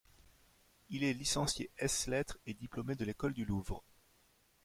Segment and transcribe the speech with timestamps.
[0.89, 3.83] Il est licencié ès lettres et diplômé de l'École du Louvre.